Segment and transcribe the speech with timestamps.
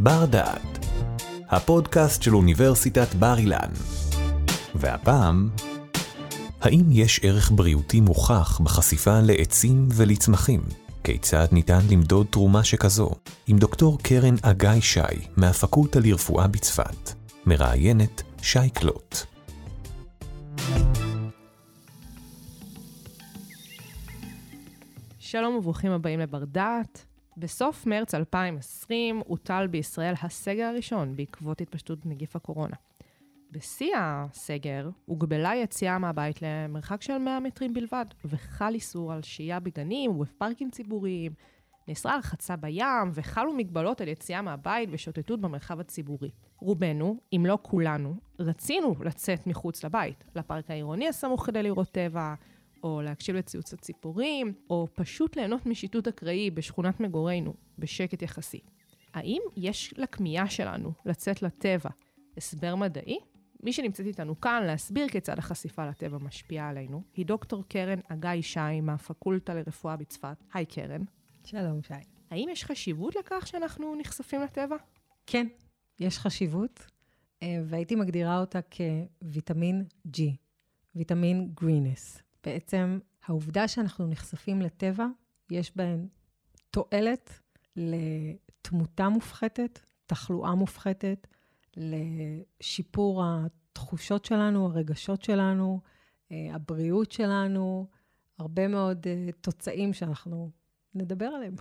[0.00, 0.86] בר דעת,
[1.48, 3.70] הפודקאסט של אוניברסיטת בר אילן.
[4.74, 5.48] והפעם,
[6.60, 10.60] האם יש ערך בריאותי מוכח בחשיפה לעצים ולצמחים?
[11.04, 13.10] כיצד ניתן למדוד תרומה שכזו?
[13.46, 15.00] עם דוקטור קרן אגאי שי
[15.36, 17.12] מהפקולטה לרפואה בצפת,
[17.46, 19.16] מראיינת שי קלוט.
[25.18, 27.07] שלום וברוכים הבאים לבר דעת.
[27.38, 32.76] בסוף מרץ 2020 הוטל בישראל הסגר הראשון בעקבות התפשטות נגיף הקורונה.
[33.50, 40.10] בשיא הסגר הוגבלה יציאה מהבית למרחק של 100 מטרים בלבד, וחל איסור על שהייה בגנים
[40.10, 41.32] ובפארקים ציבוריים,
[41.88, 46.30] נאסרה הרחצה בים, וחלו מגבלות על יציאה מהבית ושוטטות במרחב הציבורי.
[46.60, 52.34] רובנו, אם לא כולנו, רצינו לצאת מחוץ לבית, לפארק העירוני הסמוך כדי לראות טבע,
[52.82, 58.60] או להקשיב לציוץ הציפורים, או פשוט ליהנות משיטוט אקראי בשכונת מגורינו, בשקט יחסי.
[59.14, 61.90] האם יש לכמיהה שלנו לצאת לטבע
[62.36, 63.18] הסבר מדעי?
[63.62, 68.80] מי שנמצאת איתנו כאן להסביר כיצד החשיפה לטבע משפיעה עלינו, היא דוקטור קרן אגאי שי
[68.82, 70.36] מהפקולטה לרפואה בצפת.
[70.54, 71.02] היי קרן.
[71.44, 71.94] שלום שי.
[72.30, 74.76] האם יש חשיבות לכך שאנחנו נחשפים לטבע?
[75.26, 75.46] כן,
[76.00, 76.86] יש חשיבות,
[77.42, 79.84] אה, והייתי מגדירה אותה כוויטמין
[80.16, 80.20] G,
[80.94, 82.22] ויטמין גרינס.
[82.44, 85.06] בעצם העובדה שאנחנו נחשפים לטבע,
[85.50, 86.08] יש בהן
[86.70, 87.40] תועלת
[87.76, 91.26] לתמותה מופחתת, תחלואה מופחתת,
[91.76, 95.80] לשיפור התחושות שלנו, הרגשות שלנו,
[96.32, 97.86] אה, הבריאות שלנו,
[98.38, 100.50] הרבה מאוד אה, תוצאים שאנחנו
[100.94, 101.54] נדבר עליהם.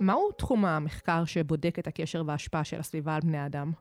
[0.00, 3.72] מהו תחום המחקר שבודק את הקשר וההשפעה של הסביבה על בני אדם?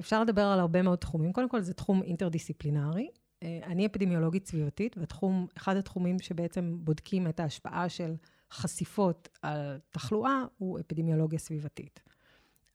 [0.00, 1.32] אפשר לדבר על הרבה מאוד תחומים.
[1.32, 3.08] קודם כל, זה תחום אינטרדיסציפלינרי.
[3.42, 8.14] אה, אני אפידמיולוגית סביבתית, ואחד התחומים שבעצם בודקים את ההשפעה של
[8.50, 12.00] חשיפות על תחלואה הוא אפידמיולוגיה סביבתית.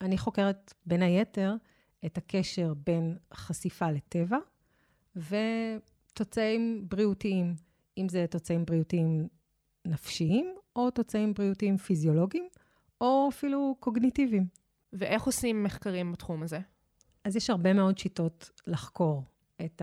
[0.02, 1.56] אני חוקרת בין היתר
[2.06, 4.38] את הקשר בין חשיפה לטבע
[5.16, 7.56] ותוצאים בריאותיים,
[7.98, 9.28] אם זה תוצאים בריאותיים
[9.86, 12.48] נפשיים, או תוצאים בריאותיים פיזיולוגיים,
[13.02, 14.48] או אפילו קוגניטיביים.
[14.94, 16.60] ואיך עושים מחקרים בתחום הזה?
[17.24, 19.24] אז יש הרבה מאוד שיטות לחקור
[19.66, 19.82] את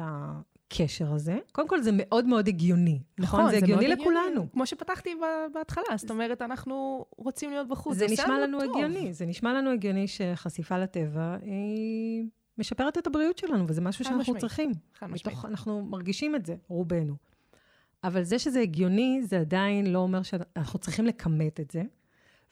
[0.71, 1.39] הקשר הזה.
[1.53, 3.01] קודם כל, זה מאוד מאוד הגיוני.
[3.19, 4.21] נכון, נכון זה, זה הגיוני לכולנו.
[4.21, 4.47] הגיוני.
[4.53, 5.15] כמו שפתחתי
[5.55, 7.97] בהתחלה, זאת אומרת, אנחנו רוצים להיות בחוץ.
[7.97, 8.77] זה נשמע לנו טוב.
[8.77, 12.25] הגיוני, זה נשמע לנו הגיוני שחשיפה לטבע היא
[12.59, 14.41] משפרת את הבריאות שלנו, וזה משהו שאנחנו משמעית.
[14.41, 14.73] צריכים.
[14.99, 15.39] חד משמעית.
[15.45, 17.17] אנחנו מרגישים את זה, רובנו.
[18.05, 21.83] אבל זה שזה הגיוני, זה עדיין לא אומר שאנחנו צריכים לכמת את זה,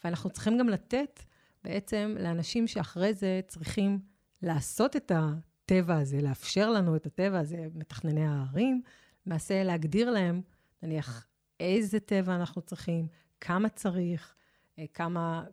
[0.05, 1.23] ואנחנו צריכים גם לתת
[1.65, 3.99] בעצם לאנשים שאחרי זה צריכים
[4.43, 5.33] לעשות את ה...
[5.69, 8.83] הטבע הזה, לאפשר לנו את הטבע הזה, מתכנני הערים,
[9.27, 10.43] למעשה להגדיר להם,
[10.83, 11.27] נניח,
[11.61, 13.07] איזה טבע אנחנו צריכים,
[13.41, 14.35] כמה צריך,
[14.79, 15.45] אה, כמה,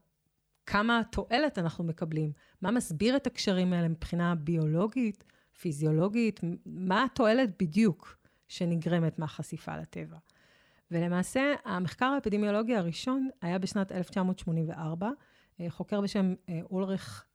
[0.65, 2.31] כמה תועלת אנחנו מקבלים,
[2.61, 5.23] מה מסביר את הקשרים האלה מבחינה ביולוגית,
[5.59, 8.17] פיזיולוגית, מה התועלת בדיוק
[8.47, 10.17] שנגרמת מהחשיפה לטבע.
[10.91, 15.09] ולמעשה, המחקר האפידמיולוגי הראשון היה בשנת 1984.
[15.59, 17.25] אה, חוקר בשם אה, אולריך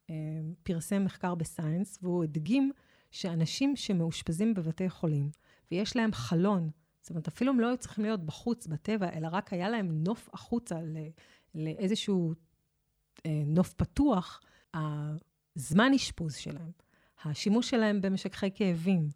[0.62, 2.72] פרסם מחקר בסיינס, והוא הדגים
[3.10, 5.30] שאנשים שמאושפזים בבתי חולים,
[5.70, 9.52] ויש להם חלון, זאת אומרת, אפילו הם לא היו צריכים להיות בחוץ, בטבע, אלא רק
[9.52, 10.76] היה להם נוף החוצה
[11.54, 12.34] לאיזשהו
[13.26, 14.40] אה, נוף פתוח,
[15.56, 16.70] הזמן אשפוז שלהם,
[17.24, 19.08] השימוש שלהם במשככי כאבים,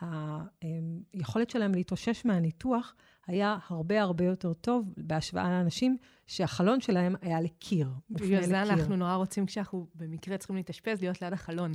[0.00, 2.94] היכולת שלהם להתאושש מהניתוח
[3.26, 7.90] היה הרבה הרבה יותר טוב בהשוואה לאנשים שהחלון שלהם היה לקיר.
[8.10, 8.72] בגלל זה לקיר.
[8.72, 11.72] אנחנו נורא רוצים, כשאנחנו במקרה צריכים להתאשפז, להיות ליד החלון.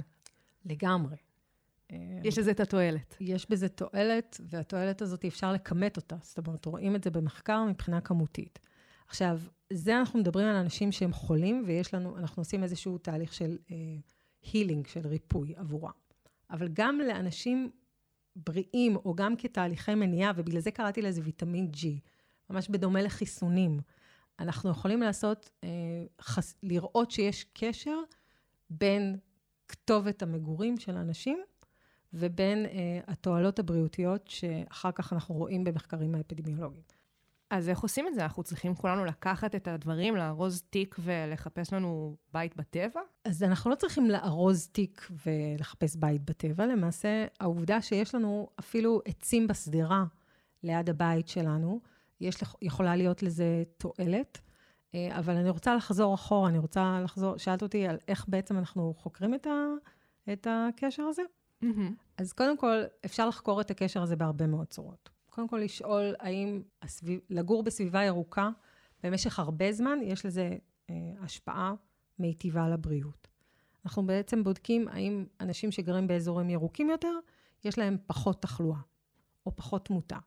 [0.66, 1.16] לגמרי.
[2.24, 3.18] יש לזה את התועלת.
[3.20, 6.16] יש בזה תועלת, והתועלת הזאת אפשר לכמת אותה.
[6.22, 8.60] זאת אומרת, רואים את זה במחקר מבחינה כמותית.
[9.08, 9.40] עכשיו,
[9.74, 13.58] זה אנחנו מדברים על אנשים שהם חולים, ויש לנו, אנחנו עושים איזשהו תהליך של
[14.44, 15.92] הילינג, uh, של ריפוי עבורם.
[16.50, 17.72] אבל גם לאנשים
[18.36, 21.86] בריאים, או גם כתהליכי מניעה, ובגלל זה קראתי לזה ויטמין G,
[22.50, 23.80] ממש בדומה לחיסונים.
[24.40, 25.70] אנחנו יכולים לעשות, אה,
[26.22, 27.98] חס, לראות שיש קשר
[28.70, 29.18] בין
[29.68, 31.40] כתובת המגורים של אנשים
[32.14, 36.84] ובין אה, התועלות הבריאותיות שאחר כך אנחנו רואים במחקרים האפידמיולוגיים.
[37.54, 38.24] אז איך עושים את זה?
[38.24, 43.02] אנחנו צריכים כולנו לקחת את הדברים, לארוז תיק ולחפש לנו בית בטבע?
[43.26, 46.66] אז אנחנו לא צריכים לארוז תיק ולחפש בית בטבע.
[46.66, 50.06] למעשה, העובדה שיש לנו אפילו עצים בשדרה
[50.64, 51.80] ליד הבית שלנו,
[52.22, 54.42] יש, יכולה להיות לזה תועלת.
[54.96, 58.94] אה, אבל אני רוצה לחזור אחורה, אני רוצה לחזור, שאלת אותי על איך בעצם אנחנו
[58.98, 59.66] חוקרים את, ה,
[60.34, 61.22] את הקשר הזה?
[61.64, 61.68] Mm-hmm.
[62.18, 65.10] אז קודם כל, אפשר לחקור את הקשר הזה בהרבה מאוד צורות.
[65.36, 68.50] קודם כל לשאול האם הסביב, לגור בסביבה ירוקה
[69.04, 70.58] במשך הרבה זמן, יש לזה
[71.20, 71.74] השפעה
[72.20, 73.28] מיטיבה לבריאות.
[73.86, 77.14] אנחנו בעצם בודקים האם אנשים שגרים באזורים ירוקים יותר,
[77.64, 78.80] יש להם פחות תחלואה
[79.46, 80.18] או פחות תמותה.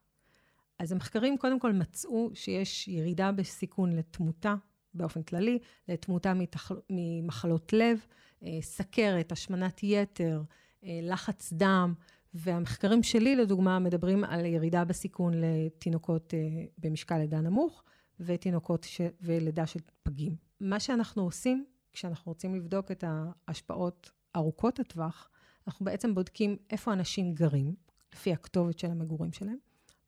[0.78, 4.54] אז המחקרים קודם כל מצאו שיש ירידה בסיכון לתמותה
[4.94, 5.58] באופן כללי,
[5.88, 6.74] לתמותה מתחל...
[6.90, 8.06] ממחלות לב,
[8.42, 10.42] אה, סכרת, השמנת יתר,
[10.84, 11.94] אה, לחץ דם,
[12.36, 17.82] והמחקרים שלי, לדוגמה, מדברים על ירידה בסיכון לתינוקות אה, במשקל לידה נמוך
[18.20, 19.00] ותינוקות ש...
[19.20, 20.36] ולידה של פגים.
[20.60, 25.30] מה שאנחנו עושים כשאנחנו רוצים לבדוק את ההשפעות ארוכות הטווח,
[25.66, 27.74] אנחנו בעצם בודקים איפה אנשים גרים,
[28.14, 29.58] לפי הכתובת של המגורים שלהם,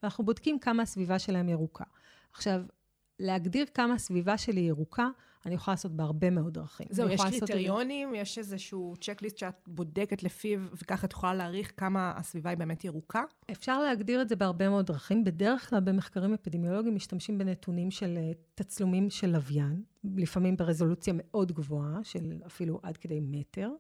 [0.02, 1.84] ואנחנו בודקים כמה הסביבה שלהם ירוקה.
[2.32, 2.62] עכשיו,
[3.18, 5.08] להגדיר כמה הסביבה שלי ירוקה,
[5.48, 6.86] אני יכולה לעשות בהרבה מאוד דרכים.
[6.90, 12.50] זהו, יש קריטריונים, יש איזשהו צ'קליסט שאת בודקת לפיו, וככה את יכולה להעריך כמה הסביבה
[12.50, 13.22] היא באמת ירוקה?
[13.50, 15.24] אפשר להגדיר את זה בהרבה מאוד דרכים.
[15.24, 19.82] בדרך כלל במחקרים אפידמיולוגיים משתמשים בנתונים של אה, תצלומים של לוויין,
[20.16, 23.70] לפעמים ברזולוציה מאוד גבוהה, של אפילו עד כדי מטר.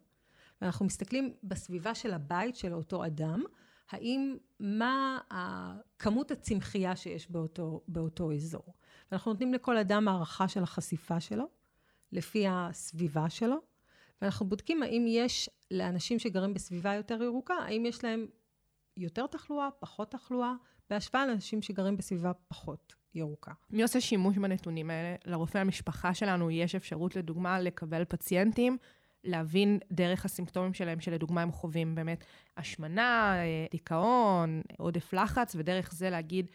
[0.62, 3.42] ואנחנו מסתכלים בסביבה של הבית של אותו אדם,
[3.90, 5.18] האם, מה
[5.98, 8.74] כמות הצמחייה שיש באותו, באותו אזור.
[9.10, 11.44] ואנחנו נותנים לכל אדם הערכה של החשיפה שלו,
[12.12, 13.56] לפי הסביבה שלו,
[14.22, 18.26] ואנחנו בודקים האם יש לאנשים שגרים בסביבה יותר ירוקה, האם יש להם
[18.96, 20.52] יותר תחלואה, פחות תחלואה,
[20.90, 23.52] בהשוואה לאנשים שגרים בסביבה פחות ירוקה.
[23.70, 25.16] מי עושה שימוש בנתונים האלה?
[25.24, 28.78] לרופא המשפחה שלנו יש אפשרות, לדוגמה, לקבל פציינטים
[29.24, 32.24] להבין דרך הסימפטומים שלהם, שלדוגמה הם חווים באמת
[32.56, 36.50] השמנה, אה, דיכאון, עודף לחץ, ודרך זה להגיד,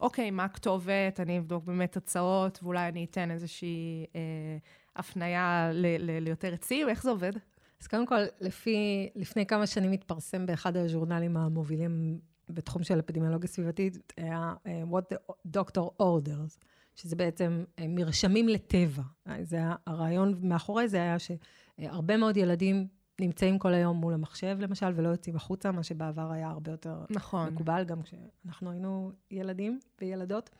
[0.00, 4.56] אוקיי, מה הכתובת, אני אבדוק באמת תוצאות, ואולי אני אתן איזושהי אה,
[4.96, 7.32] הפנייה ל- ל- ליותר עצים, איך זה עובד?
[7.80, 14.12] אז קודם כל, לפי, לפני כמה שנים התפרסם באחד הז'ורנלים המובילים בתחום של אפידמיולוגיה סביבתית,
[14.16, 16.64] היה uh, What the Doctor Orders,
[16.94, 19.02] שזה בעצם uh, מרשמים לטבע.
[19.42, 22.86] זה היה, הרעיון מאחורי זה היה שהרבה מאוד ילדים
[23.20, 27.54] נמצאים כל היום מול המחשב, למשל, ולא יוצאים החוצה, מה שבעבר היה הרבה יותר נכון.
[27.54, 30.50] מקובל, גם כשאנחנו היינו ילדים וילדות,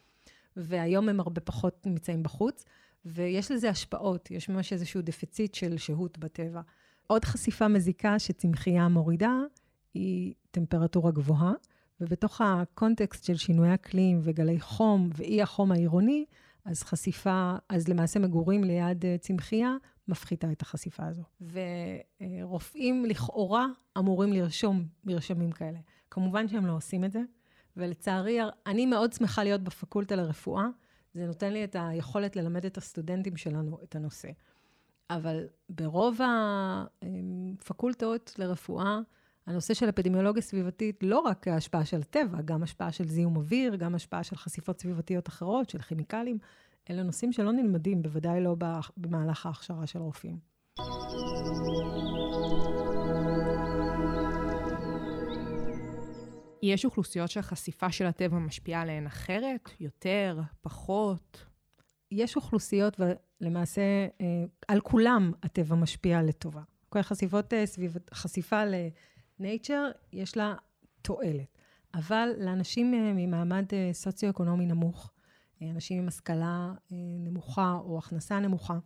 [0.56, 2.64] והיום הם הרבה פחות נמצאים בחוץ,
[3.06, 6.60] ויש לזה השפעות, יש ממש איזשהו דפיציט של שהות בטבע.
[7.06, 9.40] עוד חשיפה מזיקה שצמחייה מורידה,
[9.94, 11.52] היא טמפרטורה גבוהה,
[12.00, 16.24] ובתוך הקונטקסט של שינוי אקלים וגלי חום ואי החום העירוני,
[16.64, 19.76] אז חשיפה, אז למעשה מגורים ליד אה, צמחייה
[20.08, 21.22] מפחיתה את החשיפה הזו.
[22.20, 23.66] ורופאים לכאורה
[23.98, 25.78] אמורים לרשום מרשמים כאלה.
[26.10, 27.20] כמובן שהם לא עושים את זה,
[27.76, 30.66] ולצערי, אני מאוד שמחה להיות בפקולטה לרפואה.
[31.16, 34.28] זה נותן לי את היכולת ללמד את הסטודנטים שלנו את הנושא.
[35.10, 36.18] אבל ברוב
[37.60, 38.98] הפקולטות לרפואה,
[39.46, 43.94] הנושא של אפידמיולוגיה סביבתית, לא רק השפעה של הטבע, גם השפעה של זיהום אוויר, גם
[43.94, 46.38] השפעה של חשיפות סביבתיות אחרות, של כימיקלים,
[46.90, 48.56] אלה נושאים שלא נלמדים, בוודאי לא
[48.96, 50.38] במהלך ההכשרה של רופאים.
[56.62, 61.44] יש אוכלוסיות שהחשיפה של הטבע משפיעה עליהן אחרת, יותר, פחות?
[62.10, 63.82] יש אוכלוסיות, ולמעשה
[64.20, 66.62] אה, על כולם הטבע משפיע לטובה.
[66.88, 68.62] כל החשיפות אה, סביב, חשיפה
[69.38, 70.54] לנייצ'ר, יש לה
[71.02, 71.58] תועלת.
[71.94, 75.12] אבל לאנשים אה, ממעמד סוציו-אקונומי נמוך,
[75.62, 76.72] אנשים עם השכלה
[77.18, 78.78] נמוכה או הכנסה נמוכה,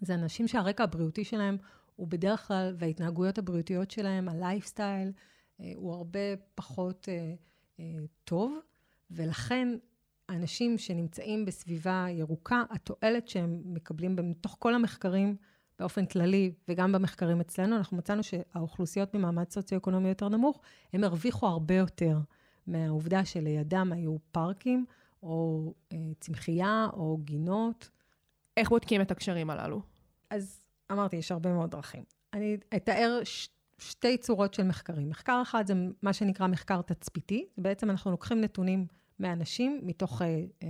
[0.00, 1.56] זה אנשים שהרקע הבריאותי שלהם
[1.96, 5.12] הוא בדרך כלל, וההתנהגויות הבריאותיות שלהם, הלייפסטייל,
[5.74, 6.18] הוא הרבה
[6.54, 7.08] פחות
[8.24, 8.58] טוב,
[9.10, 9.68] ולכן
[10.28, 15.36] אנשים שנמצאים בסביבה ירוקה, התועלת שהם מקבלים מתוך כל המחקרים
[15.78, 20.60] באופן כללי, וגם במחקרים אצלנו, אנחנו מצאנו שהאוכלוסיות במעמד סוציו-אקונומי יותר נמוך,
[20.92, 22.18] הם הרוויחו הרבה יותר
[22.66, 24.84] מהעובדה שלידם היו פארקים,
[25.22, 27.90] או אה, צמחייה, או גינות.
[28.56, 29.80] איך בודקים את הקשרים הללו?
[30.30, 32.04] אז אמרתי, יש הרבה מאוד דרכים.
[32.32, 33.48] אני אתאר ש...
[33.78, 35.08] שתי צורות של מחקרים.
[35.08, 38.86] מחקר אחד זה מה שנקרא מחקר תצפיתי, בעצם אנחנו לוקחים נתונים
[39.20, 40.68] מאנשים מתוך אה, אה,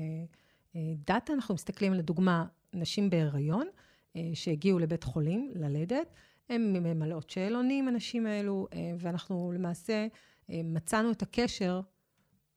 [0.77, 1.33] אה, דאטה.
[1.33, 3.67] אנחנו מסתכלים, לדוגמה, נשים בהיריון
[4.17, 6.13] אה, שהגיעו לבית חולים ללדת,
[6.49, 10.07] הן ממלאות שאלונים, הנשים האלו, אה, ואנחנו למעשה
[10.51, 11.81] אה, מצאנו את הקשר,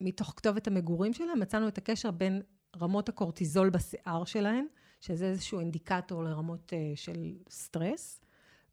[0.00, 2.42] מתוך כתובת המגורים שלהם, מצאנו את הקשר בין
[2.76, 4.66] רמות הקורטיזול בשיער שלהן,
[5.00, 8.20] שזה איזשהו אינדיקטור לרמות אה, של סטרס,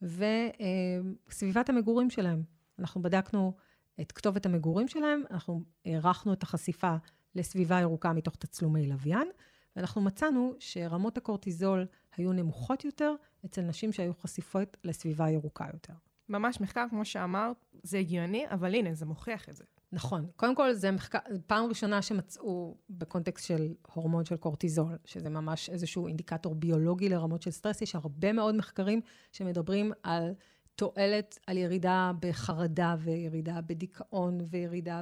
[0.02, 2.44] וסביבת המגורים שלהם.
[2.80, 3.54] אנחנו בדקנו
[4.02, 6.96] את כתובת המגורים שלהם, אנחנו הערכנו את החשיפה
[7.36, 9.28] לסביבה ירוקה מתוך תצלומי לוויין,
[9.76, 11.86] ואנחנו מצאנו שרמות הקורטיזול
[12.18, 13.14] היו נמוכות יותר
[13.46, 15.94] אצל נשים שהיו חשיפות לסביבה ירוקה יותר.
[16.30, 19.64] ממש מחקר, כמו שאמרת, זה הגיוני, אבל הנה, זה מוכיח את זה.
[19.92, 20.28] נכון.
[20.36, 26.08] קודם כל, זה מחקר, פעם ראשונה שמצאו בקונטקסט של הורמון של קורטיזול, שזה ממש איזשהו
[26.08, 27.82] אינדיקטור ביולוגי לרמות של סטרס.
[27.82, 29.02] יש הרבה מאוד מחקרים
[29.32, 30.34] שמדברים על
[30.76, 35.02] תועלת, על ירידה בחרדה וירידה בדיכאון וירידה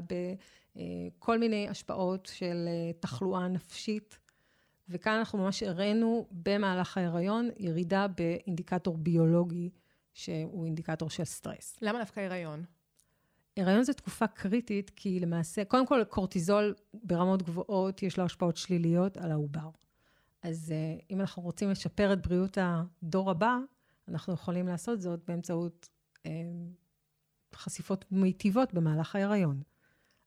[0.76, 4.20] בכל מיני השפעות של אה, תחלואה נפשית.
[4.90, 9.70] וכאן אנחנו ממש הראינו במהלך ההיריון ירידה באינדיקטור ביולוגי,
[10.14, 11.78] שהוא אינדיקטור של סטרס.
[11.82, 12.64] למה דווקא הריון?
[13.58, 19.18] הריון זו תקופה קריטית, כי למעשה, קודם כל, קורטיזול ברמות גבוהות, יש לו השפעות שליליות
[19.18, 19.70] על העובר.
[20.42, 23.58] אז uh, אם אנחנו רוצים לשפר את בריאות הדור הבא,
[24.08, 26.30] אנחנו יכולים לעשות זאת באמצעות uh,
[27.56, 29.62] חשיפות מיטיבות במהלך ההיריון.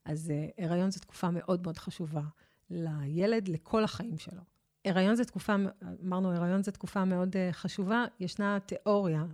[0.04, 2.22] אז uh, הריון זו תקופה מאוד מאוד חשובה
[2.70, 4.42] לילד, לכל החיים שלו.
[4.84, 5.56] הריון זו תקופה,
[6.04, 8.04] אמרנו, הריון זו תקופה מאוד חשובה.
[8.20, 9.26] ישנה תיאוריה אה,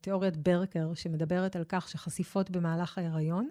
[0.00, 3.48] תיאוריית ברקר, שמדברת על כך שחשיפות במהלך ההיריון,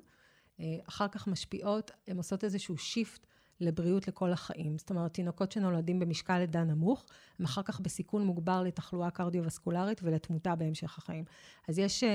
[0.59, 3.27] אה, אחר כך משפיעות, הן עושות איזשהו שיפט
[3.59, 4.77] לבריאות לכל החיים.
[4.77, 7.05] זאת אומרת, תינוקות שנולדים במשקל לידה נמוך,
[7.39, 11.23] הם אחר כך בסיכון מוגבר לתחלואה קרדיו-וסקולרית ולתמותה בהמשך החיים.
[11.67, 12.09] אז יש אה,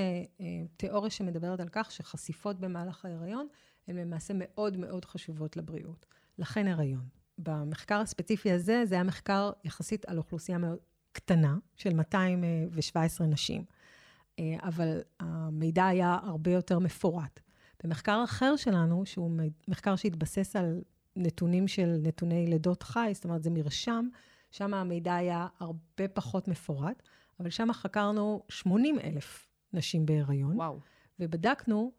[0.77, 3.47] תיאוריה שמדברת על כך שחשיפות במהלך ההיריון
[3.87, 6.05] הן למעשה מאוד מאוד חשובות לבריאות.
[6.37, 7.07] לכן הריון.
[7.37, 10.77] במחקר הספציפי הזה, זה היה מחקר יחסית על אוכלוסייה מאוד
[11.11, 13.63] קטנה, של 217 נשים.
[14.39, 17.39] אה, אבל המידע היה הרבה יותר מפורט.
[17.83, 19.31] במחקר אחר שלנו, שהוא
[19.67, 20.81] מחקר שהתבסס על
[21.15, 24.07] נתונים של נתוני לידות חי, זאת אומרת, זה מרשם,
[24.51, 27.03] שם המידע היה הרבה פחות מפורט,
[27.39, 30.55] אבל שם חקרנו 80 אלף נשים בהיריון.
[30.55, 30.79] וואו.
[31.19, 31.91] ובדקנו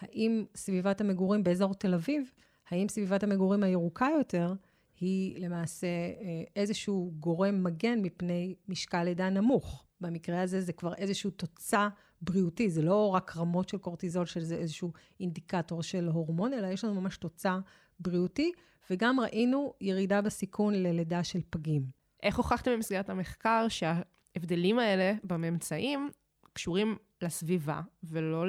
[0.00, 2.30] האם סביבת המגורים באזור תל אביב,
[2.70, 4.52] האם סביבת המגורים הירוקה יותר,
[5.00, 9.85] היא למעשה אה, איזשהו גורם מגן מפני משקל לידה נמוך.
[10.00, 11.88] במקרה הזה זה כבר איזשהו תוצאה
[12.22, 17.00] בריאותי, זה לא רק רמות של קורטיזול, שזה איזשהו אינדיקטור של הורמון, אלא יש לנו
[17.00, 17.58] ממש תוצאה
[18.00, 18.52] בריאותי,
[18.90, 21.86] וגם ראינו ירידה בסיכון ללידה של פגים.
[22.22, 26.10] איך הוכחתם במסגרת המחקר שההבדלים האלה בממצאים
[26.52, 28.44] קשורים לסביבה ולא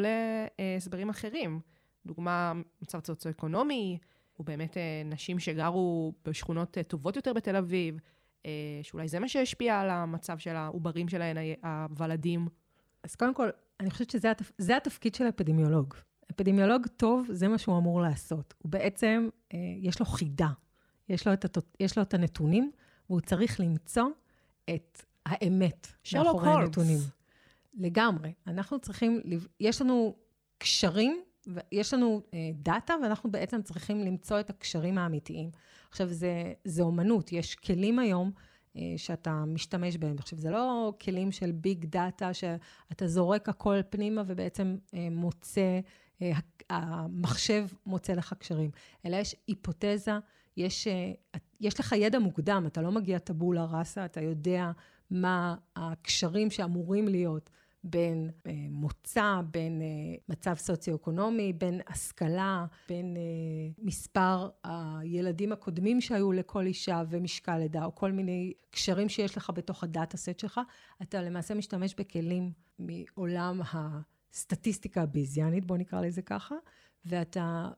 [0.60, 1.60] להסברים אחרים?
[2.06, 3.98] דוגמה, מצב סוציו-אקונומי,
[4.40, 8.00] או באמת אה, נשים שגרו בשכונות אה, טובות יותר בתל אביב,
[8.84, 12.48] שאולי זה מה שהשפיע על המצב של העוברים שלהן, הוולדים.
[13.04, 14.52] אז קודם כל, אני חושבת שזה התפ...
[14.78, 15.94] התפקיד של אפידמיולוג.
[16.32, 18.54] אפידמיולוג טוב, זה מה שהוא אמור לעשות.
[18.58, 20.50] הוא בעצם, אה, יש לו חידה,
[21.10, 21.58] יש לו, את הת...
[21.80, 22.72] יש לו את הנתונים,
[23.10, 24.08] והוא צריך למצוא
[24.70, 27.00] את האמת מאחורי הנתונים.
[27.74, 28.34] לגמרי.
[28.48, 29.22] אנחנו צריכים,
[29.60, 30.16] יש לנו
[30.58, 31.22] קשרים,
[31.72, 35.50] יש לנו אה, data, ואנחנו בעצם צריכים למצוא את הקשרים האמיתיים.
[35.90, 38.32] עכשיו, זה, זה אומנות, יש כלים היום
[38.76, 40.16] אה, שאתה משתמש בהם.
[40.20, 45.80] עכשיו, זה לא כלים של big data, שאתה זורק הכל פנימה ובעצם אה, מוצא,
[46.70, 48.72] המחשב מוצא לך קשרים,
[49.06, 50.12] אלא יש היפותזה,
[50.58, 50.88] יש,
[51.60, 54.72] יש לך ידע מוקדם, אתה לא מגיע טבולה ראסה, אתה יודע
[55.12, 57.50] מה הקשרים שאמורים להיות.
[57.90, 63.22] בין אה, מוצא, בין אה, מצב סוציו-אקונומי, בין השכלה, בין אה,
[63.78, 69.84] מספר הילדים הקודמים שהיו לכל אישה ומשקל לידה, או כל מיני קשרים שיש לך בתוך
[69.84, 70.60] הדאטה סט שלך,
[71.02, 76.56] אתה למעשה משתמש בכלים מעולם הסטטיסטיקה הביזיאנית, בוא נקרא לזה ככה,
[77.06, 77.70] ואתה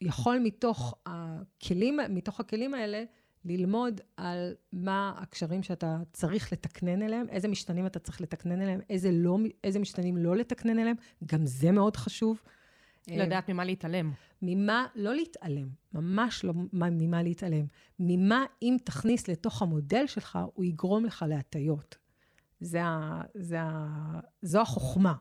[0.00, 3.04] יכול מתוך הכלים, מתוך הכלים האלה,
[3.44, 9.10] ללמוד על מה הקשרים שאתה צריך לתקנן אליהם, איזה משתנים אתה צריך לתקנן אליהם, איזה,
[9.12, 10.96] לא, איזה משתנים לא לתקנן אליהם,
[11.26, 12.42] גם זה מאוד חשוב.
[13.08, 14.12] לדעת ממה להתעלם.
[14.42, 17.66] ממה לא להתעלם, ממש לא ממה להתעלם.
[17.98, 21.96] ממה אם תכניס לתוך המודל שלך, הוא יגרום לך להטיות.
[22.60, 23.88] זה ה, זה ה,
[24.42, 25.14] זו החוכמה.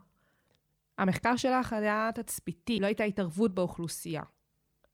[0.98, 4.24] המחקר שלך היה תצפיתי, לא הייתה התערבות באוכלוסייה.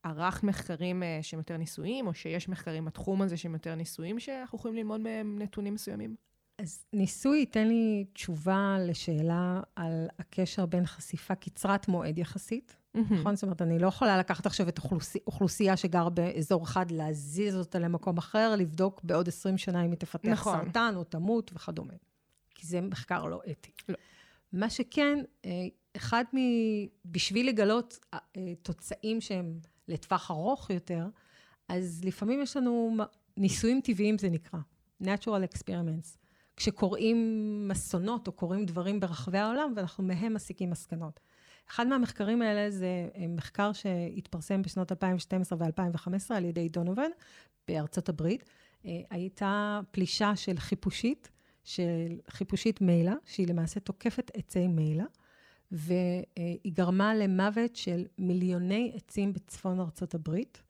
[0.04, 4.58] ערכת מחקרים אה, שהם יותר ניסויים, או שיש מחקרים בתחום הזה שהם יותר ניסויים, שאנחנו
[4.58, 6.16] יכולים ללמוד מהם נתונים מסוימים?
[6.60, 12.76] אז ניסוי ייתן לי תשובה לשאלה על הקשר בין חשיפה קצרת מועד יחסית.
[12.98, 13.14] Mm-hmm.
[13.14, 13.36] נכון?
[13.36, 17.80] זאת אומרת, אני לא יכולה לקחת עכשיו את אוכלוסי, אוכלוסייה שגר באזור אחד, להזיז אותה
[17.80, 20.66] למקום אחר, לבדוק בעוד 20 שנה אם היא תפתח נכון.
[20.66, 21.94] סרטן או תמות וכדומה.
[22.56, 23.72] כי זה מחקר לא אתי.
[23.90, 23.96] לא.
[24.54, 25.52] מה שכן, אה,
[25.96, 26.38] אחד מ...
[27.06, 28.20] בשביל לגלות אה,
[28.62, 31.08] תוצאים שהם לטווח ארוך יותר,
[31.68, 32.98] אז לפעמים יש לנו
[33.38, 34.60] ניסויים טבעיים, זה נקרא,
[35.04, 36.18] Natural Experiments.
[36.56, 41.20] כשקורים אסונות או קורים דברים ברחבי העולם, ואנחנו מהם מסיקים מסקנות.
[41.70, 47.10] אחד מהמחקרים האלה זה אה, מחקר שהתפרסם בשנות 2012 ו-2015 על ידי דונובן
[47.68, 48.44] בארצות הברית.
[48.86, 51.30] אה, הייתה פלישה של חיפושית,
[51.64, 55.06] של חיפושית מיילה, שהיא למעשה תוקפת עצי מיילה,
[55.72, 60.62] והיא גרמה למוות של מיליוני עצים בצפון ארצות הברית,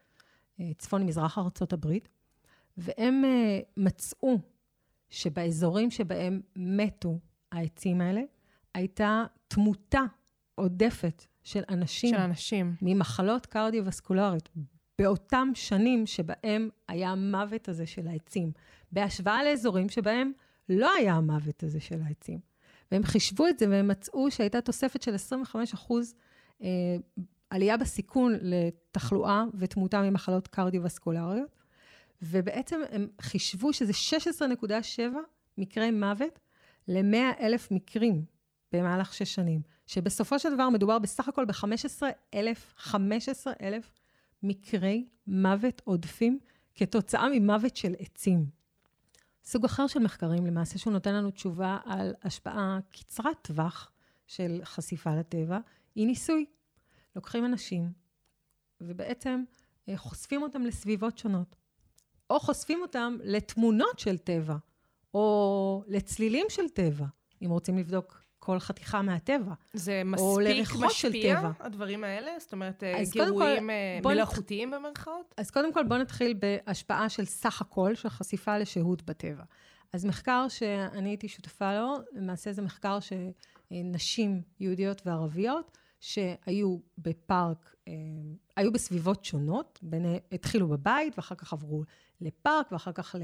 [0.60, 2.10] אה, צפון-מזרח ארצות הברית,
[2.78, 4.38] והם אה, מצאו
[5.10, 7.20] שבאזורים שבהם מתו
[7.52, 8.22] העצים האלה,
[8.74, 10.02] הייתה תמותה
[10.56, 12.76] עודפת של אנשים, של אנשים.
[12.82, 14.50] ממחלות קרדיו-וסקולריות,
[15.00, 18.52] באותם שנים שבהם היה המוות הזה של העצים,
[18.92, 20.32] בהשוואה לאזורים שבהם
[20.70, 22.49] לא היה המוות הזה של העצים.
[22.92, 26.16] והם חישבו את זה והם מצאו שהייתה תוספת של 25 אחוז
[26.62, 26.68] אה,
[27.50, 31.60] עלייה בסיכון לתחלואה ותמותה ממחלות קרדיו-וסקולריות,
[32.22, 33.94] ובעצם הם חישבו שזה
[34.40, 35.02] 16.7
[35.58, 36.40] מקרי מוות
[36.88, 38.26] ל-100 אלף מקרים
[38.72, 42.04] במהלך שש שנים, שבסופו של דבר מדובר בסך הכל ב-15
[42.34, 43.92] אלף, 15 אלף
[44.44, 46.40] מקרי מוות עודפים
[46.76, 48.59] כתוצאה ממוות של עצים.
[49.50, 53.92] סוג אחר של מחקרים, למעשה, שהוא נותן לנו תשובה על השפעה קצרת טווח
[54.28, 55.60] של חשיפה לטבע,
[55.96, 56.46] היא ניסוי.
[57.16, 57.92] לוקחים אנשים
[58.82, 59.44] ובעצם
[59.90, 61.56] אה, חושפים אותם לסביבות שונות,
[62.30, 64.56] או חושפים אותם לתמונות של טבע,
[65.14, 67.06] או לצלילים של טבע,
[67.42, 68.19] אם רוצים לבדוק
[68.50, 69.54] כל חתיכה מהטבע.
[69.74, 72.32] זה מספיק משפיע, הדברים האלה?
[72.40, 75.34] זאת אומרת, אה, גירויים אה, מלאכותיים במרכאות?
[75.38, 79.44] אז קודם כל, בואו נתחיל בהשפעה של סך הכל, של חשיפה לשהות בטבע.
[79.94, 87.94] אז מחקר שאני הייתי שותפה לו, למעשה זה מחקר שנשים יהודיות וערביות, שהיו בפארק, אה,
[88.56, 91.84] היו בסביבות שונות, בין, התחילו בבית ואחר כך עברו
[92.22, 93.22] לפארק ואחר כך אה,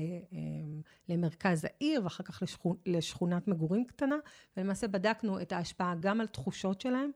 [1.09, 4.15] למרכז העיר ואחר כך לשכונ, לשכונת מגורים קטנה,
[4.57, 7.11] ולמעשה בדקנו את ההשפעה גם על תחושות שלהם,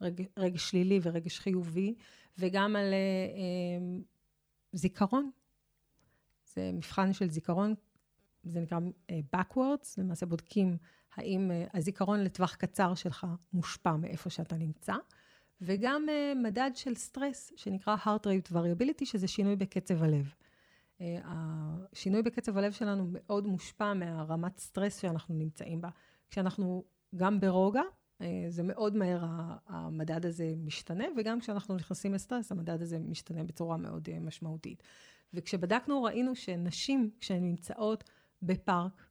[0.00, 1.94] רגש, רגש שלילי ורגש חיובי,
[2.38, 4.02] וגם על אה,
[4.72, 5.30] זיכרון.
[6.44, 7.74] זה מבחן של זיכרון,
[8.44, 8.78] זה נקרא
[9.36, 10.76] backwards, למעשה בודקים
[11.16, 14.94] האם uh, הזיכרון לטווח קצר שלך מושפע מאיפה שאתה נמצא,
[15.60, 20.34] וגם uh, מדד של סטרס, שנקרא heart rate variability, שזה שינוי בקצב הלב.
[20.98, 25.88] Uh, השינוי בקצב הלב שלנו מאוד מושפע מהרמת סטרס שאנחנו נמצאים בה.
[26.30, 26.84] כשאנחנו
[27.16, 29.24] גם ברוגע, uh, זה מאוד מהר
[29.66, 34.82] המדד הזה משתנה, וגם כשאנחנו נכנסים לסטרס, המדד הזה משתנה בצורה מאוד uh, משמעותית.
[35.34, 38.04] וכשבדקנו, ראינו שנשים, כשהן נמצאות
[38.42, 39.06] בפארק,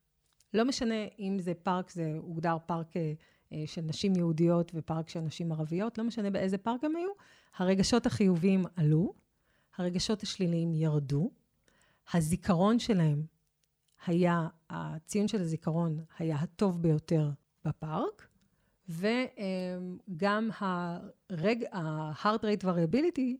[0.54, 3.14] לא משנה אם זה פארק, זה הוגדר פארק אה,
[3.54, 7.10] אה, של נשים יהודיות ופארק של נשים ערביות, לא משנה באיזה פארק הם היו,
[7.58, 9.14] הרגשות החיוביים עלו,
[9.78, 11.32] הרגשות השליליים ירדו,
[12.14, 13.24] הזיכרון שלהם
[14.06, 17.30] היה, הציון של הזיכרון היה הטוב ביותר
[17.66, 18.28] בפארק,
[18.90, 23.38] וגם ה-heart rate variability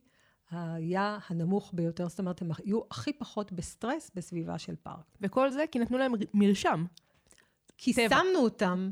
[0.56, 5.16] היה הנמוך ביותר, זאת אומרת, הם היו הכי פחות בסטרס בסביבה של פארק.
[5.20, 6.84] וכל זה כי נתנו להם מרשם.
[7.78, 8.08] כי טבע.
[8.08, 8.90] שמנו אותם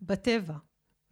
[0.00, 0.56] בטבע,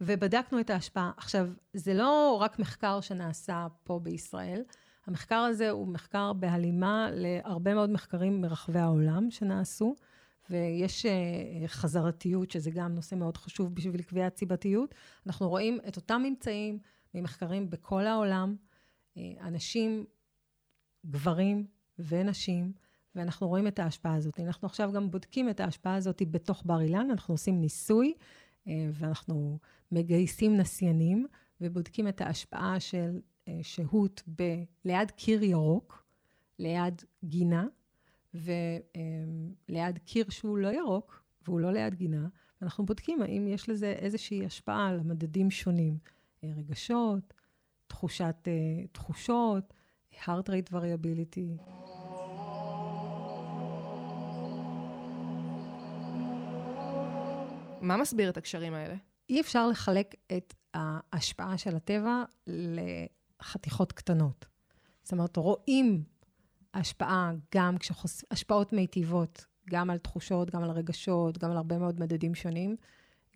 [0.01, 1.11] ובדקנו את ההשפעה.
[1.17, 4.63] עכשיו, זה לא רק מחקר שנעשה פה בישראל,
[5.07, 9.95] המחקר הזה הוא מחקר בהלימה להרבה מאוד מחקרים מרחבי העולם שנעשו,
[10.49, 14.95] ויש uh, חזרתיות, שזה גם נושא מאוד חשוב בשביל קביעת סיבתיות.
[15.27, 16.79] אנחנו רואים את אותם ממצאים
[17.13, 18.55] ממחקרים בכל העולם,
[19.17, 20.05] אנשים,
[21.05, 21.65] גברים
[21.99, 22.73] ונשים,
[23.15, 24.39] ואנחנו רואים את ההשפעה הזאת.
[24.39, 28.13] אנחנו עכשיו גם בודקים את ההשפעה הזאת בתוך בר אילן, אנחנו עושים ניסוי,
[28.67, 29.59] אה, ואנחנו
[29.91, 31.27] מגייסים נסיינים,
[31.61, 36.05] ובודקים את ההשפעה של אה, שהות ב- ליד קיר ירוק,
[36.59, 37.67] ליד גינה,
[38.33, 42.27] וליד קיר שהוא לא ירוק, והוא לא ליד גינה,
[42.61, 45.97] ואנחנו בודקים האם יש לזה איזושהי השפעה על המדדים שונים,
[46.43, 47.33] אה, רגשות,
[47.93, 48.47] תחושת,
[48.91, 49.73] תחושות,
[50.13, 51.63] heart rate variability.
[57.81, 58.95] מה מסביר את הקשרים האלה?
[59.29, 64.45] אי אפשר לחלק את ההשפעה של הטבע לחתיכות קטנות.
[65.03, 66.03] זאת אומרת, רואים
[66.73, 68.23] השפעה גם כשחוש...
[68.31, 72.75] השפעות מיטיבות, גם על תחושות, גם על רגשות, גם על הרבה מאוד מדדים שונים,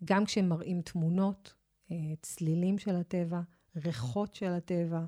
[0.04, 1.54] גם כשהם מראים תמונות,
[1.90, 3.40] אה, צלילים של הטבע,
[3.84, 5.04] ריחות של הטבע.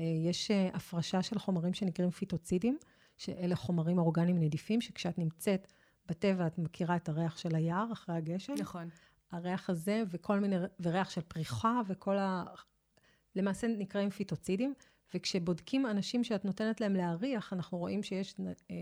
[0.00, 2.78] אה, יש אה, הפרשה של חומרים שנקראים פיטוצידים,
[3.16, 5.72] שאלה חומרים אורגניים נדיפים, שכשאת נמצאת
[6.06, 8.54] בטבע את מכירה את הריח של היער אחרי הגשם.
[8.58, 8.88] נכון.
[9.32, 12.44] הריח הזה וכל מיני, וריח של פריחה וכל ה...
[13.36, 14.74] למעשה נקראים פיטוצידים,
[15.14, 18.34] וכשבודקים אנשים שאת נותנת להם להריח, אנחנו רואים שיש
[18.70, 18.76] אה,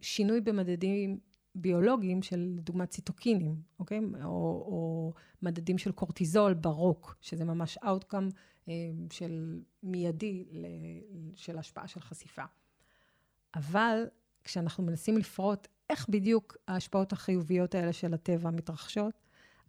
[0.00, 1.18] שינוי במדדים
[1.54, 4.00] ביולוגיים של דוגמת ציטוקינים, אוקיי?
[4.24, 5.12] או, או
[5.42, 8.32] מדדים של קורטיזול ברוק, שזה ממש outcome
[8.68, 8.74] אה,
[9.10, 10.44] של מיידי
[11.34, 12.44] של השפעה של חשיפה.
[13.54, 14.04] אבל
[14.44, 19.14] כשאנחנו מנסים לפרוט איך בדיוק ההשפעות החיוביות האלה של הטבע מתרחשות,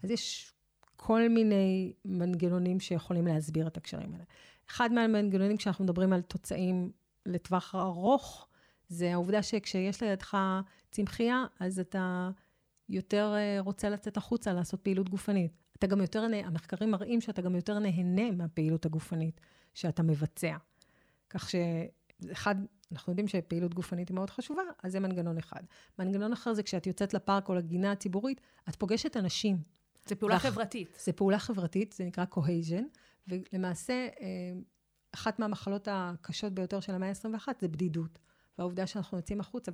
[0.03, 0.53] אז יש
[0.95, 4.23] כל מיני מנגנונים שיכולים להסביר את הקשרים האלה.
[4.69, 6.91] אחד מהמנגנונים, כשאנחנו מדברים על תוצאים
[7.25, 8.47] לטווח ארוך,
[8.93, 10.37] זה העובדה שכשיש לידך
[10.91, 12.29] צמחייה, אז אתה
[12.89, 15.51] יותר אה, רוצה לצאת החוצה, לעשות פעילות גופנית.
[15.77, 19.41] אתה גם יותר, המחקרים מראים שאתה גם יותר נהנה מהפעילות הגופנית
[19.73, 20.57] שאתה מבצע.
[21.29, 22.55] כך שאחד,
[22.91, 25.61] אנחנו יודעים שפעילות גופנית היא מאוד חשובה, אז זה מנגנון אחד.
[25.99, 29.57] מנגנון אחר זה כשאת יוצאת לפארק או לגינה הציבורית, את פוגשת אנשים.
[30.05, 30.41] זה פעולה ואח...
[30.45, 30.97] חברתית.
[31.03, 32.83] זה פעולה חברתית, זה נקרא cohesion,
[33.27, 34.27] ולמעשה, אה,
[35.11, 38.19] אחת מהמחלות הקשות ביותר של המאה ה-21 זה בדידות.
[38.57, 39.71] והעובדה שאנחנו יוצאים החוצה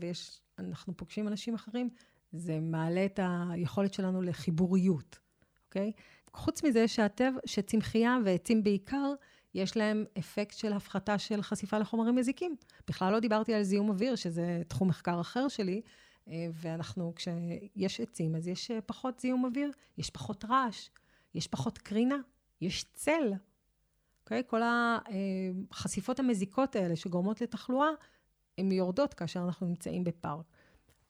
[0.58, 1.90] ואנחנו פוגשים אנשים אחרים,
[2.32, 5.20] זה מעלה את היכולת שלנו לחיבוריות,
[5.66, 5.92] אוקיי?
[6.34, 9.14] חוץ מזה שהטבע, שצמחייה ועצים בעיקר,
[9.54, 12.56] יש להם אפקט של הפחתה של חשיפה לחומרים מזיקים.
[12.88, 15.82] בכלל לא דיברתי על זיהום אוויר, שזה תחום מחקר אחר שלי,
[16.28, 20.90] אה, ואנחנו, כשיש עצים, אז יש אה, פחות זיהום אוויר, יש פחות רעש,
[21.36, 22.18] יש פחות קרינה,
[22.62, 23.34] יש צל.
[24.24, 24.44] אוקיי?
[24.48, 24.62] כל
[25.72, 27.90] החשיפות המזיקות האלה שגורמות לתחלואה,
[28.60, 30.46] הן יורדות כאשר אנחנו נמצאים בפארק.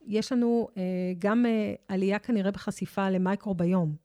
[0.02, 0.84] יש לנו אה,
[1.20, 3.96] גם אה, עלייה כנראה בחשיפה למייקרוביום.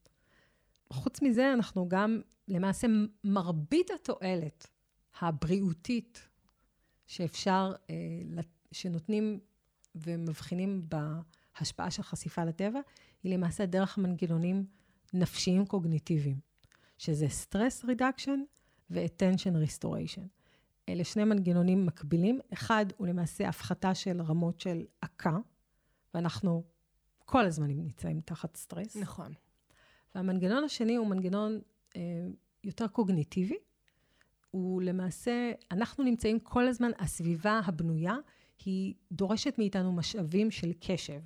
[0.92, 2.86] חוץ מזה, אנחנו גם, למעשה,
[3.24, 4.66] מרבית התועלת
[5.20, 6.28] הבריאותית
[7.06, 7.94] שאפשר, אה,
[8.72, 9.40] שנותנים
[9.94, 12.80] ומבחינים בהשפעה של חשיפה לטבע,
[13.22, 14.66] היא למעשה דרך מנגנונים
[15.12, 16.36] נפשיים קוגניטיביים,
[16.98, 18.38] שזה stress reduction
[18.90, 20.43] ו-attention restoration.
[20.88, 22.40] אלה שני מנגנונים מקבילים.
[22.52, 25.38] אחד הוא למעשה הפחתה של רמות של עקה,
[26.14, 26.64] ואנחנו
[27.24, 28.96] כל הזמן נמצאים תחת סטרס.
[28.96, 29.32] נכון.
[30.14, 31.60] והמנגנון השני הוא מנגנון
[31.96, 32.00] אה,
[32.64, 33.56] יותר קוגניטיבי.
[34.50, 38.16] הוא למעשה, אנחנו נמצאים כל הזמן, הסביבה הבנויה
[38.64, 41.20] היא דורשת מאיתנו משאבים של קשב.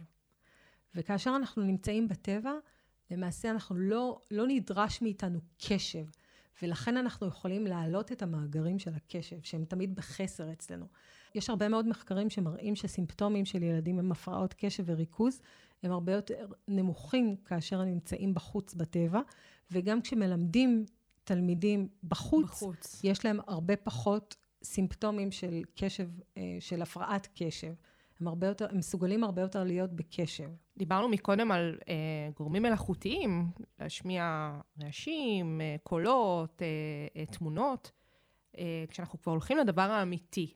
[0.95, 2.53] וכאשר אנחנו נמצאים בטבע,
[3.11, 6.05] למעשה אנחנו לא, לא נדרש מאיתנו קשב.
[6.63, 10.87] ולכן אנחנו יכולים להעלות את המאגרים של הקשב, שהם תמיד בחסר אצלנו.
[11.35, 15.41] יש הרבה מאוד מחקרים שמראים שסימפטומים של ילדים עם הפרעות קשב וריכוז,
[15.83, 19.21] הם הרבה יותר נמוכים כאשר הם נמצאים בחוץ בטבע,
[19.71, 20.85] וגם כשמלמדים
[21.25, 23.01] תלמידים בחוץ, בחוץ.
[23.05, 27.73] יש להם הרבה פחות סימפטומים של קשב, אה, של הפרעת קשב.
[28.21, 30.51] הם הרבה יותר, הם מסוגלים הרבה יותר להיות בקשב.
[30.77, 31.95] דיברנו מקודם על אה,
[32.37, 33.51] גורמים מלאכותיים,
[33.81, 34.53] להשמיע
[34.83, 36.67] רעשים, אה, קולות, אה,
[37.17, 37.91] אה, תמונות.
[38.59, 40.55] אה, כשאנחנו כבר הולכים לדבר האמיתי,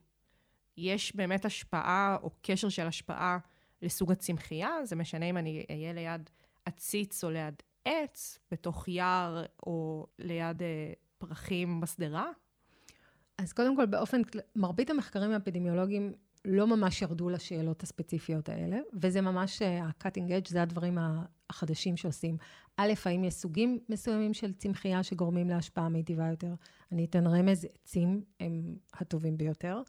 [0.76, 3.38] יש באמת השפעה או קשר של השפעה
[3.82, 4.84] לסוג הצמחייה?
[4.84, 6.30] זה משנה אם אני אהיה ליד
[6.64, 12.30] עציץ או ליד עץ, בתוך יער או ליד אה, פרחים בשדרה?
[13.38, 14.20] אז קודם כל, באופן,
[14.56, 16.12] מרבית המחקרים האפידמיולוגיים
[16.44, 20.98] לא ממש ירדו לשאלות הספציפיות האלה, וזה ממש ה-cutting edge, זה הדברים
[21.50, 22.36] החדשים שעושים.
[22.76, 26.54] א', האם יש סוגים מסוימים של צמחייה שגורמים להשפעה מיטיבה יותר?
[26.92, 29.82] אני אתן רמז, עצים הם הטובים ביותר.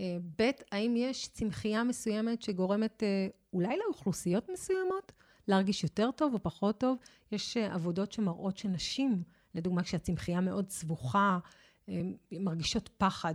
[0.00, 5.12] אה, ב', האם יש צמחייה מסוימת שגורמת אה, אולי לאוכלוסיות מסוימות
[5.48, 6.98] להרגיש יותר טוב או פחות טוב?
[7.32, 9.22] יש אה, עבודות שמראות שנשים,
[9.54, 11.38] לדוגמה, כשהצמחייה מאוד סבוכה,
[12.32, 13.34] מרגישות פחד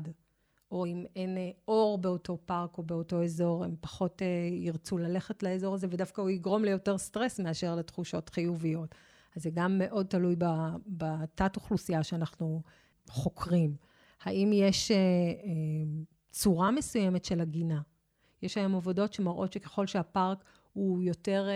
[0.72, 5.44] או אם אין אה, אור באותו פארק או באותו אזור, הם פחות אה, ירצו ללכת
[5.44, 8.96] לאזור הזה, ודווקא הוא יגרום ליותר סטרס מאשר לתחושות חיוביות.
[9.36, 10.36] אז זה גם מאוד תלוי
[10.88, 12.62] בתת-אוכלוסייה שאנחנו
[13.10, 13.76] חוקרים.
[14.22, 14.98] האם יש אה,
[16.32, 17.82] צורה מסוימת של הגינה?
[18.42, 21.48] יש היום עבודות שמראות שככל שהפארק הוא יותר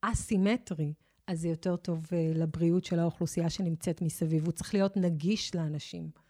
[0.00, 0.94] אסימטרי,
[1.26, 4.44] אז זה יותר טוב לבריאות של האוכלוסייה שנמצאת מסביב.
[4.44, 6.21] הוא צריך להיות נגיש לאנשים.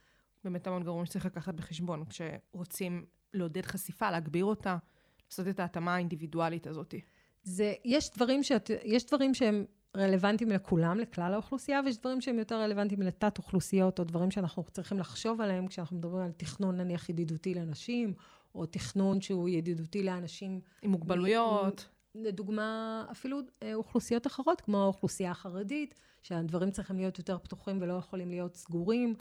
[0.44, 4.76] באמת המון גרוע שצריך לקחת בחשבון כשרוצים לעודד חשיפה, להגביר אותה,
[5.30, 6.94] לעשות את ההתאמה האינדיבידואלית הזאת.
[7.42, 9.64] זה, יש דברים, שאת, יש דברים שהם
[9.96, 14.98] רלוונטיים לכולם, לכלל האוכלוסייה, ויש דברים שהם יותר רלוונטיים לתת אוכלוסיות, או דברים שאנחנו צריכים
[14.98, 18.14] לחשוב עליהם כשאנחנו מדברים על תכנון נניח ידידותי לנשים,
[18.54, 20.60] או תכנון שהוא ידידותי לאנשים...
[20.82, 21.88] עם מוגבלויות.
[22.14, 28.30] לדוגמה, אפילו אה, אוכלוסיות אחרות, כמו האוכלוסייה החרדית, שהדברים צריכים להיות יותר פתוחים ולא יכולים
[28.30, 29.14] להיות סגורים.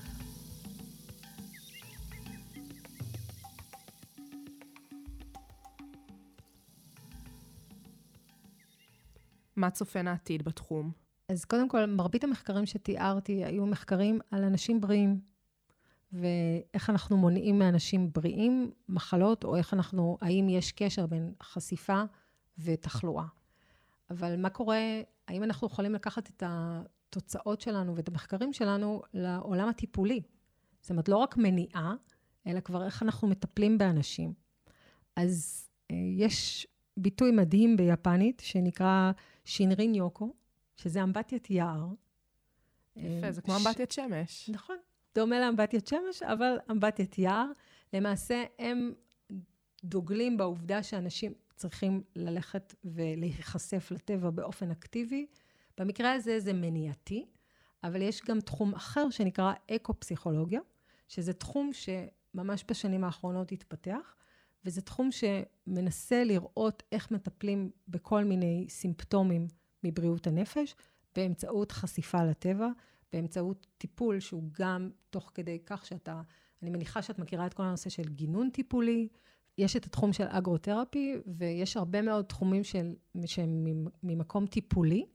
[9.61, 10.91] מה צופן העתיד בתחום?
[11.29, 15.19] אז קודם כל, מרבית המחקרים שתיארתי היו מחקרים על אנשים בריאים,
[16.13, 22.03] ואיך אנחנו מונעים מאנשים בריאים מחלות, או איך אנחנו, האם יש קשר בין חשיפה
[22.57, 23.25] ותחלואה.
[24.09, 24.79] אבל מה קורה,
[25.27, 30.21] האם אנחנו יכולים לקחת את התוצאות שלנו ואת המחקרים שלנו לעולם הטיפולי?
[30.81, 31.95] זאת אומרת, לא רק מניעה,
[32.47, 34.33] אלא כבר איך אנחנו מטפלים באנשים.
[35.15, 39.11] אז אה, יש ביטוי מדהים ביפנית, שנקרא
[39.45, 40.33] שינרין יוקו,
[40.75, 41.87] שזה אמבטיית יער,
[42.95, 44.49] יפה, זה כמו אמבטיית שמש.
[44.49, 44.77] נכון,
[45.15, 47.45] דומה לאמבטיית שמש, אבל אמבטיית יער.
[47.93, 48.93] למעשה, הם
[49.83, 55.25] דוגלים בעובדה שאנשים צריכים ללכת ולהיחשף לטבע באופן אקטיבי.
[55.77, 57.25] במקרה הזה זה מניעתי,
[57.83, 60.61] אבל יש גם תחום אחר שנקרא אקו-פסיכולוגיה,
[61.07, 64.15] שזה תחום שממש בשנים האחרונות התפתח,
[64.65, 69.47] וזה תחום שמנסה לראות איך מטפלים בכל מיני סימפטומים
[69.83, 70.75] מבריאות הנפש,
[71.15, 72.67] באמצעות חשיפה לטבע,
[73.13, 76.21] באמצעות טיפול שהוא גם תוך כדי כך שאתה,
[76.61, 79.07] אני מניחה שאת מכירה את כל הנושא של גינון טיפולי,
[79.57, 82.93] יש את התחום של אגרותרפי, ויש הרבה מאוד תחומים של,
[83.25, 83.65] שהם
[84.03, 85.05] ממקום טיפולי,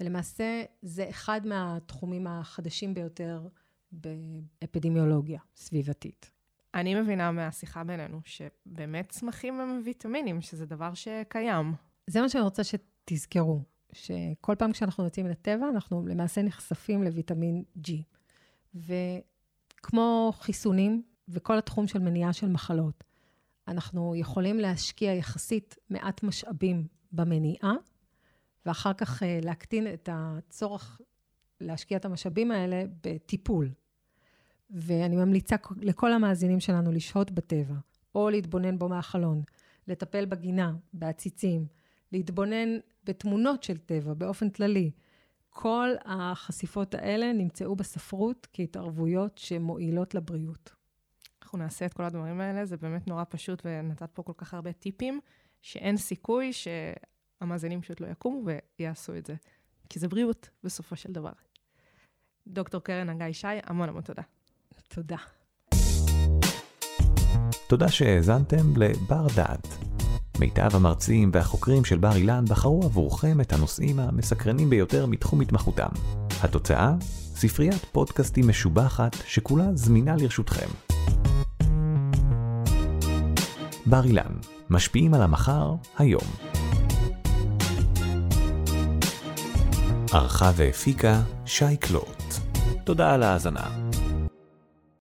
[0.00, 3.48] ולמעשה זה אחד מהתחומים החדשים ביותר
[3.92, 6.30] באפידמיולוגיה סביבתית.
[6.74, 11.74] אני מבינה מהשיחה בינינו שבאמת צמחים הם ויטמינים, שזה דבר שקיים.
[12.06, 17.90] זה מה שאני רוצה שתזכרו, שכל פעם כשאנחנו יוצאים לטבע, אנחנו למעשה נחשפים לויטמין G.
[18.74, 23.04] וכמו חיסונים וכל התחום של מניעה של מחלות,
[23.68, 27.74] אנחנו יכולים להשקיע יחסית מעט משאבים במניעה,
[28.66, 31.00] ואחר כך אה, להקטין את הצורך
[31.60, 33.70] להשקיע את המשאבים האלה בטיפול.
[34.74, 37.74] ואני ממליצה לכל המאזינים שלנו לשהות בטבע,
[38.14, 39.42] או להתבונן בו מהחלון,
[39.88, 41.66] לטפל בגינה, בעציצים,
[42.12, 44.90] להתבונן בתמונות של טבע באופן כללי.
[45.50, 50.70] כל החשיפות האלה נמצאו בספרות כהתערבויות שמועילות לבריאות.
[51.42, 54.72] אנחנו נעשה את כל הדברים האלה, זה באמת נורא פשוט, ונתת פה כל כך הרבה
[54.72, 55.20] טיפים,
[55.62, 58.42] שאין סיכוי שהמאזינים פשוט לא יקומו
[58.78, 59.34] ויעשו את זה.
[59.88, 61.32] כי זה בריאות בסופו של דבר.
[62.46, 64.22] דוקטור קרן אגאי שי, המון המון תודה.
[64.94, 65.16] תודה.
[67.66, 69.68] תודה שהאזנתם לבר דעת.
[70.38, 75.88] מיטב המרצים והחוקרים של בר אילן בחרו עבורכם את הנושאים המסקרנים ביותר מתחום התמחותם.
[76.42, 76.94] התוצאה?
[77.34, 80.68] ספריית פודקאסטים משובחת שכולה זמינה לרשותכם.
[83.86, 84.32] בר אילן,
[84.70, 86.28] משפיעים על המחר, היום.
[90.12, 92.34] ערכה והפיקה שי קלוט.
[92.84, 93.83] תודה על ההאזנה.